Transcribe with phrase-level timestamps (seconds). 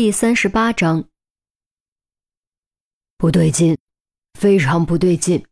[0.00, 1.08] 第三十八章，
[3.16, 3.76] 不对劲，
[4.38, 5.44] 非常不对劲。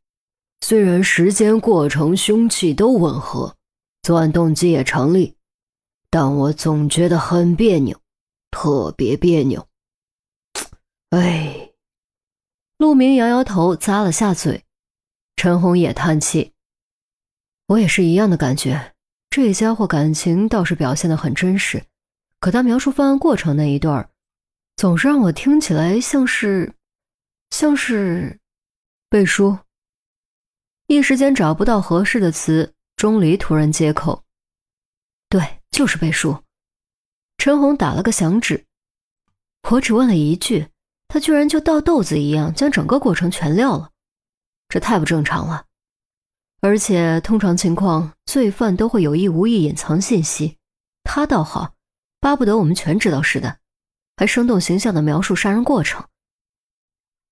[0.61, 3.57] 虽然时间、过程、凶器都吻合，
[4.03, 5.35] 作案动机也成立，
[6.11, 8.01] 但我总觉得很别扭，
[8.53, 9.67] 特别别扭。
[11.11, 11.73] 哎，
[12.79, 14.63] 陆明摇摇头，咂了下嘴。
[15.35, 16.53] 陈红也叹气，
[17.67, 18.95] 我也是一样的感觉。
[19.29, 21.85] 这家伙感情倒是表现的很真实，
[22.39, 24.09] 可他描述犯案过程那一段儿
[24.77, 26.75] 总是让我听起来像是，
[27.49, 28.39] 像是
[29.09, 29.59] 背书。
[30.87, 34.23] 一时间找不到合适的词，钟离突然接口
[35.31, 36.45] ：“对，就是背书。”
[37.39, 38.67] 陈红打了个响指，
[39.71, 40.69] 我只问了一句，
[41.09, 43.91] 他居然就倒豆子一样将整个过程全撂了，
[44.69, 45.65] 这太不正常了。
[46.61, 50.59] 而且通常情况，罪犯都会有意无意隐藏信息，
[51.03, 51.75] 他倒好，
[52.21, 53.59] 巴不得我们全知道似的。
[54.19, 56.03] 还生动形象地描述杀人过程，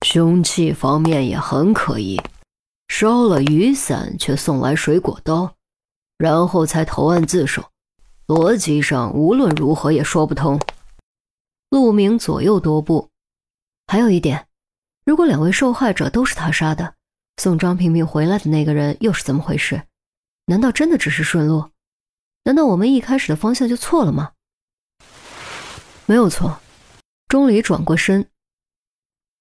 [0.04, 2.20] 凶器方面也很可疑，
[2.88, 5.56] 烧了雨伞却送来水果刀，
[6.18, 7.70] 然后才投案自首，
[8.26, 10.60] 逻辑上无论如何也说不通。
[11.70, 13.08] 陆明左右踱步，
[13.86, 14.46] 还有一点，
[15.06, 16.94] 如果两位受害者都是他杀的，
[17.38, 19.82] 送张萍萍回来的那个人又是怎么回事？
[20.44, 21.70] 难道真的只是顺路？
[22.44, 24.32] 难道我们一开始的方向就错了吗？
[26.04, 26.60] 没有错。
[27.34, 28.30] 钟离转过身，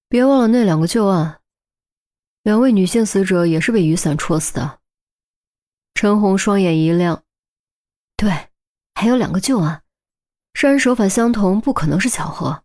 [0.08, 1.38] 别忘了那两个旧案，
[2.42, 4.80] 两位女性死者也是被雨伞戳死的。
[5.94, 7.22] 陈红双眼一亮，
[8.16, 8.48] 对，
[8.96, 9.84] 还有两个旧案，
[10.54, 12.64] 杀人手法相同，不可能是巧合。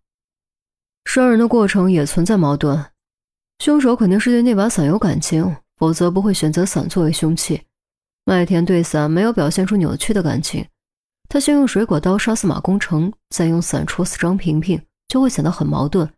[1.06, 2.92] 杀人的过程也存在矛盾，
[3.60, 7.68] 凶手肯定是对那把伞有感情，否则不会选择伞作为凶器。
[8.26, 10.68] 麦田对伞没有表现出扭曲的感情，
[11.28, 14.84] 他先用水果刀杀死马工程，再用伞戳死张萍萍。
[15.10, 16.14] 就会显得很矛盾，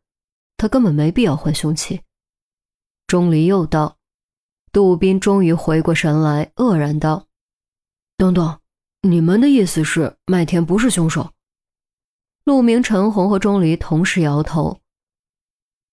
[0.58, 2.02] 他根本没必要换凶器。
[3.08, 3.98] 钟离又道
[4.72, 7.26] ：“杜斌终于回过神来，愕然道
[8.16, 8.60] ：‘等等，
[9.02, 11.32] 你们的意思是麦田不是凶手？’
[12.46, 14.80] 陆明、陈红和钟离同时摇头。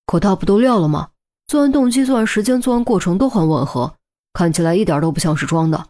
[0.04, 1.10] 可他不都撂了吗？
[1.46, 3.96] 作案动机、作案时间、作案过程都很吻合，
[4.32, 5.88] 看起来一点都不像是装的。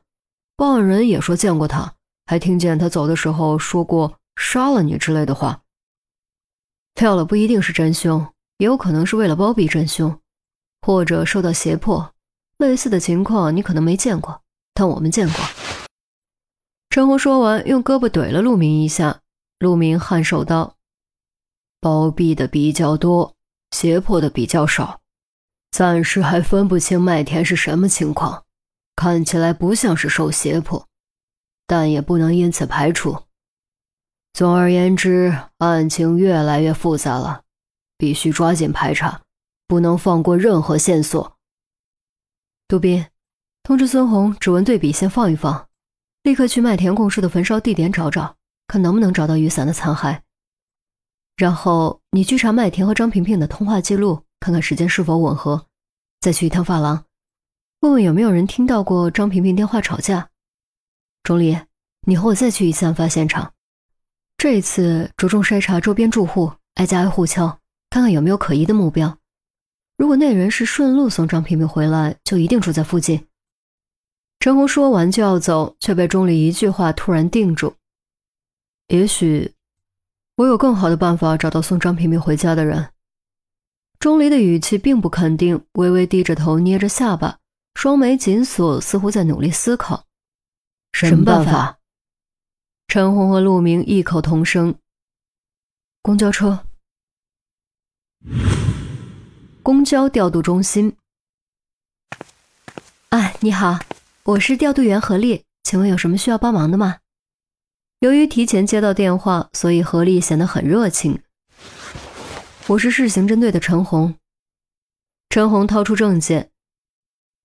[0.57, 1.95] 报案人也说见过他，
[2.27, 5.63] 还听见他走的时候说过‘杀了你’之类的话。”
[6.99, 8.27] 跳了不一定是真凶，
[8.57, 10.19] 也有可能是为了包庇真凶，
[10.83, 12.13] 或者受到胁迫。
[12.57, 14.43] 类似的情况你可能没见过，
[14.75, 15.37] 但我们见过。
[16.91, 19.21] 陈红说完，用胳膊怼了陆明一下。
[19.61, 20.75] 陆明颔首道
[21.81, 23.33] ：“包庇的比较多，
[23.71, 25.01] 胁迫的比较少，
[25.71, 28.45] 暂时还分不清麦田是什么情况，
[28.97, 30.85] 看起来不像是受胁迫，
[31.65, 33.17] 但也不能因此排除。”
[34.39, 37.43] 总而言之，案情越来越复杂了，
[37.97, 39.23] 必须抓紧排查，
[39.67, 41.37] 不能放过任何线索。
[42.69, 43.05] 杜宾，
[43.65, 45.67] 通知孙红，指纹对比先放一放，
[46.23, 48.37] 立刻去麦田供述的焚烧地点找找，
[48.69, 50.21] 看能不能找到雨伞的残骸。
[51.37, 55.67] 然后你去查麦田和张萍萍的通话记录，看看时间是否吻合。
[56.21, 57.05] 再去一趟发廊，
[57.81, 60.29] 问问有没有人听到过张萍萍电话吵架。
[61.25, 61.59] 钟离，
[62.07, 63.53] 你和我再去一次案发现场。
[64.39, 67.59] 这一次着重筛查周边住户，挨家挨户敲，
[67.91, 69.19] 看看有没有可疑的目标。
[69.97, 73.27] 如果那人是顺路送张萍萍回来，就一定住在附近。
[74.39, 77.75] 陈红说完就要走，却被钟离一句话突然定住。
[78.87, 79.55] 也许
[80.37, 82.91] 我有更好的办法找到送张萍萍回家的人。
[83.99, 87.39] 钟离的语气并不肯定，微微低着头，捏着下巴，
[87.75, 90.05] 双眉紧锁，似乎在努力思考。
[90.93, 91.78] 什么办法？
[92.89, 94.75] 陈红和陆明异口同声
[96.01, 96.65] ：“公交车。”
[99.63, 100.97] 公交调度中心。
[103.11, 103.79] 哎，你好，
[104.23, 107.01] 我是调度员何丽，请问有什么需要帮忙的吗？
[107.99, 111.23] 由于提前接到电话，所以何丽显得很热情。
[112.69, 114.15] 我是市刑侦队的陈红。
[115.29, 116.51] 陈红掏出证件。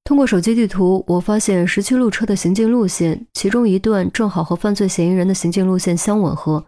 [0.03, 6.65] 通过手机地图，我发现十七路车的行进路线，其中一段正好和犯罪嫌疑人的行进路线相吻合，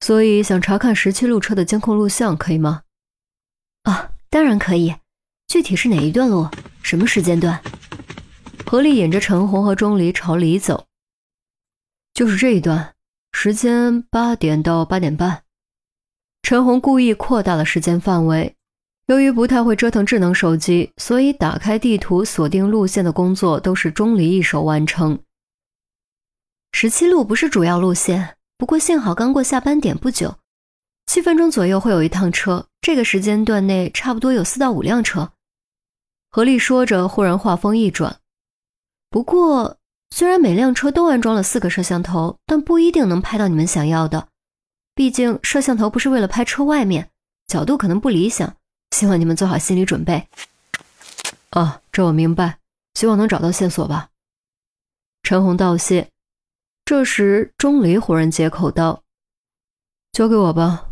[0.00, 2.82] 所以想查看十七路车的监控录像，可以吗？
[3.82, 4.94] 啊，当然可以。
[5.48, 6.48] 具体是哪一段路？
[6.82, 7.62] 什么时间段？
[8.64, 10.86] 何丽引着陈红和钟离朝里走。
[12.14, 12.94] 就是这一段，
[13.32, 15.42] 时间八点到八点半。
[16.42, 18.56] 陈红故意扩大了时间范围。
[19.06, 25.18] 由于不太会折腾智能手机，所以打开地图锁定路线的工作都是钟离一手完成。
[26.72, 30.36] 十七路不是主要路线，不过幸好刚过下班点不久，
[31.06, 35.32] 七分钟左右会有一趟车，这个时间段内差不多有四到五辆车。
[36.30, 38.16] 何丽说着，忽然话锋一转
[39.10, 39.76] ：“不过，
[40.10, 44.28] 虽然每辆车都安装了四个摄像头，但不一定能拍到你们想要的。
[44.94, 47.10] 毕竟摄像头不是为了拍车外面，
[47.46, 48.56] 角度可能不理想。
[48.92, 50.28] 希望你们做好心理准备。”
[51.50, 52.58] 哦，这我明白。
[52.94, 54.10] 希望能找到线索吧。
[55.22, 56.08] 陈红道谢。
[56.84, 59.02] 这时，钟离忽然接口道
[60.12, 60.88] ：“交给我吧，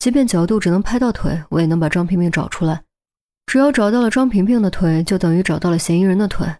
[0.00, 2.82] 即便角度只能拍到腿，我也能把张萍萍找出来。
[3.46, 6.56] 只要找到了张萍萍的腿，就等于找到了嫌疑人的腿，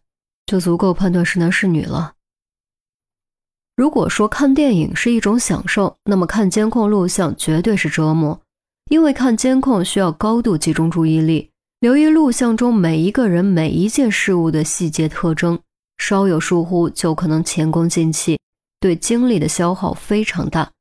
[0.47, 2.15] 就足够判断是男是女了。
[3.75, 8.41] 如果说看电影是一种享受，那么看监控录像绝对是折磨，
[8.89, 11.51] 因为看监控需要高度集中注意力。”
[11.81, 15.57] 留意录像中每一个人、每一件事物的细节特征，
[15.97, 18.41] 稍有疏忽就可能前功尽弃，
[18.81, 20.73] 对精力的消耗非常大。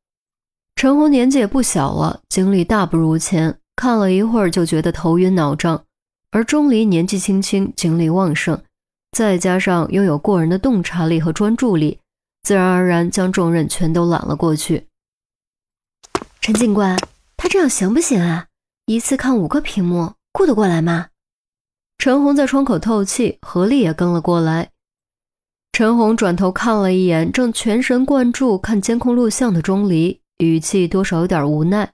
[0.75, 5.83] 陈红年纪也不小了，精力大不如前，看了一会儿就觉得头晕脑胀。
[6.31, 8.59] 而钟离年纪轻轻，精力旺盛，
[9.11, 11.99] 再加上拥有过人的洞察力和专注力，
[12.41, 14.87] 自然而然将重任全都揽了过去。
[16.41, 16.97] 陈警官，
[17.37, 18.47] 他这样行不行啊？
[18.85, 20.15] 一次看五个屏幕？
[20.31, 21.09] 顾得过来吗？
[21.99, 24.71] 陈红在窗口透气，何丽也跟了过来。
[25.71, 31.93] 陈红转头看了一眼正全神贯注看监控录像的钟离，语气多少有点无奈：“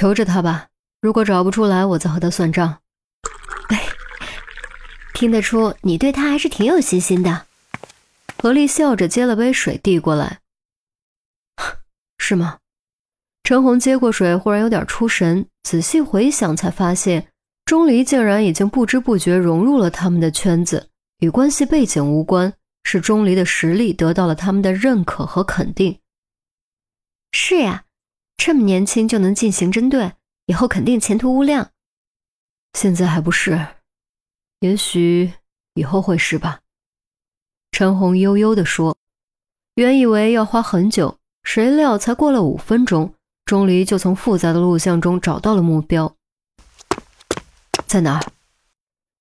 [0.00, 0.68] 由着他吧，
[1.00, 2.82] 如果找不出来，我再和他算账。”
[3.68, 3.82] 哎，
[5.14, 7.46] 听得出你对他还是挺有信心的。
[8.36, 10.40] 何丽笑着接了杯水递过来
[12.18, 12.58] ：“是吗？”
[13.46, 17.28] 陈红接过水，忽然有点出神，仔细回想才发现，
[17.64, 20.90] 钟离竟然已经不知不觉融入了他们的圈子，
[21.20, 22.52] 与关系背景无关，
[22.82, 26.00] 是钟离的实力得到了他们的认可和肯定。
[27.30, 27.84] 是呀，
[28.36, 30.14] 这么年轻就能进行针对，
[30.46, 31.70] 以后肯定前途无量。
[32.72, 33.64] 现在还不是，
[34.58, 35.32] 也许
[35.74, 36.62] 以后会是吧。
[37.70, 38.96] 陈红悠悠地说
[39.76, 43.12] ：“原以为要花很久，谁料才过了五分钟。”
[43.46, 46.12] 钟离就从复杂的录像中找到了目标，
[47.86, 48.32] 在哪儿？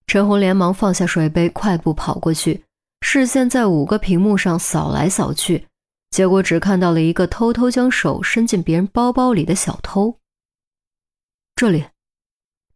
[0.08, 2.64] 陈红连忙放下水杯，快步跑过去，
[3.02, 5.68] 视线在五个屏幕上扫来扫去，
[6.10, 10.18] 结果只看到了一个偷偷将手伸进别人包包里的小偷。
[11.56, 11.86] 这里，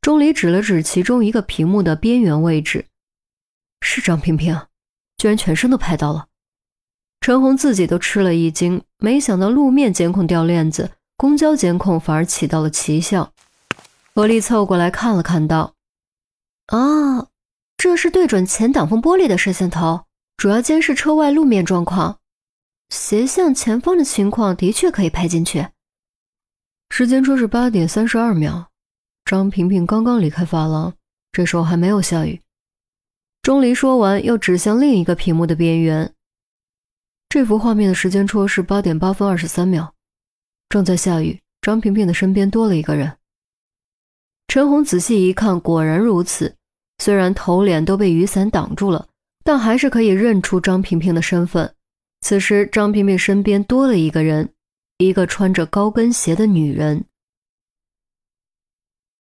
[0.02, 2.86] 钟离指了指其中一个屏幕的边缘位置，
[3.82, 4.56] 是张萍萍，
[5.18, 6.28] 居然全身都拍到了。
[7.22, 10.92] 陈红自己都吃了一惊，没想到路面监控掉链子。
[11.20, 13.34] 公交监控反而起到了奇效。
[14.16, 15.76] 何丽凑过来看了看，道
[16.72, 17.28] ：“哦，
[17.76, 20.06] 这是对准前挡风玻璃的摄像头，
[20.38, 22.20] 主要监视车外路面状况。
[22.88, 25.68] 斜向前方的情况的确可以拍进去。
[26.90, 28.70] 时间戳是八点三十二秒，
[29.26, 30.94] 张平平刚刚离开发廊，
[31.34, 32.42] 这时候还没有下雨。”
[33.44, 36.14] 钟离说完，又指向另一个屏幕的边缘。
[37.28, 39.94] 这幅画面的时间戳是八点八分二十三秒。
[40.70, 43.12] 正在下雨，张萍萍的身边多了一个人。
[44.48, 46.56] 陈红仔细一看，果然如此。
[47.00, 49.08] 虽然头脸都被雨伞挡住了，
[49.44, 51.74] 但还是可以认出张萍萍的身份。
[52.22, 54.48] 此时，张萍萍身边多了一个人，
[55.00, 57.04] 一个穿着高跟鞋的女人。